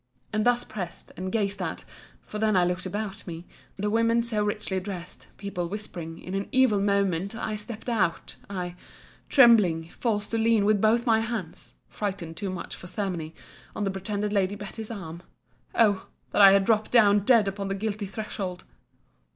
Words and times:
And 0.33 0.47
thus 0.47 0.63
pressed, 0.63 1.11
and 1.15 1.31
gazed 1.31 1.61
at, 1.61 1.85
(for 2.23 2.39
then 2.39 2.57
I 2.57 2.65
looked 2.65 2.87
about 2.87 3.27
me,) 3.27 3.45
the 3.77 3.91
women 3.91 4.23
so 4.23 4.43
richly 4.43 4.79
dressed, 4.79 5.27
people 5.37 5.69
whispering; 5.69 6.17
in 6.17 6.33
an 6.33 6.49
evil 6.51 6.81
moment, 6.81 7.35
out 7.35 7.59
stepped 7.59 7.87
I, 7.87 8.73
trembling, 9.29 9.89
forced 9.89 10.31
to 10.31 10.39
lean 10.39 10.65
with 10.65 10.81
both 10.81 11.05
my 11.05 11.19
hands 11.19 11.75
(frighted 11.87 12.35
too 12.35 12.49
much 12.49 12.75
for 12.75 12.87
ceremony) 12.87 13.35
on 13.75 13.83
the 13.83 13.91
pretended 13.91 14.33
Lady 14.33 14.55
Betty's 14.55 14.89
arm—Oh! 14.89 16.07
that 16.31 16.41
I 16.41 16.53
had 16.53 16.65
dropped 16.65 16.89
down 16.89 17.19
dead 17.19 17.47
upon 17.47 17.67
the 17.67 17.75
guilty 17.75 18.07
threshold! 18.07 18.63